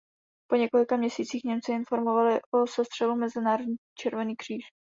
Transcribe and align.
Po 0.49 0.55
několika 0.55 0.97
měsících 0.97 1.43
Němci 1.43 1.71
informovali 1.71 2.39
o 2.53 2.67
sestřelu 2.67 3.15
Mezinárodní 3.15 3.75
Červený 3.97 4.35
kříž. 4.35 4.61